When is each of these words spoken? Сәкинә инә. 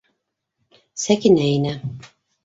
Сәкинә 1.01 1.45
инә. 1.57 1.75